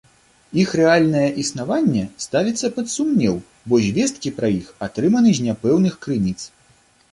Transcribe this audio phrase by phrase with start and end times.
[0.61, 3.37] Іх рэальнае існаванне ставіцца пад сумнеў,
[3.73, 6.39] бо звесткі пра іх атрыманы з няпэўных крыніц.